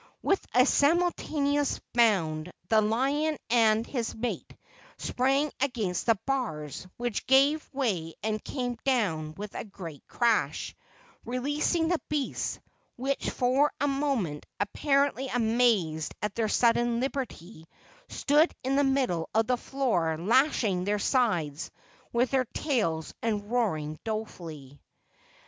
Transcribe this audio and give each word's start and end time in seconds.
With 0.23 0.43
a 0.55 0.65
simultaneous 0.65 1.79
bound 1.93 2.51
the 2.69 2.81
lion 2.81 3.37
and 3.51 3.85
his 3.85 4.15
mate, 4.15 4.55
sprang 4.97 5.51
against 5.59 6.07
the 6.07 6.17
bars, 6.25 6.87
which 6.97 7.27
gave 7.27 7.69
way 7.71 8.15
and 8.23 8.43
came 8.43 8.77
down 8.83 9.35
with 9.35 9.53
a 9.53 9.63
great 9.63 10.01
crash, 10.07 10.73
releasing 11.23 11.87
the 11.89 12.01
beasts, 12.09 12.59
which 12.95 13.29
for 13.29 13.71
a 13.79 13.87
moment, 13.87 14.47
apparently 14.59 15.27
amazed 15.27 16.15
at 16.23 16.33
their 16.33 16.49
sudden 16.49 16.99
liberty, 16.99 17.65
stood 18.09 18.51
in 18.63 18.77
the 18.77 18.83
middle 18.83 19.29
of 19.35 19.45
the 19.45 19.55
floor 19.55 20.17
lashing 20.17 20.83
their 20.83 20.97
sides 20.97 21.69
with 22.11 22.31
their 22.31 22.45
tails 22.45 23.13
and 23.21 23.51
roaring 23.51 23.99
dolefully. 24.03 24.81